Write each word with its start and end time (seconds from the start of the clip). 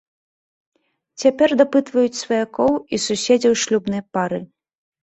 Цяпер 1.23 1.49
дапытваюць 1.63 2.19
сваякоў 2.23 2.73
і 2.95 3.03
суседзяў 3.05 3.53
шлюбнай 3.67 4.01
пары. 4.17 4.47